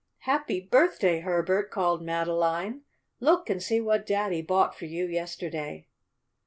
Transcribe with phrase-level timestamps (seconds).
[0.21, 2.81] "Happy birthday, Herbert!" called Madeline.
[3.19, 5.85] "Look and see what Daddy bought for you yesterday!"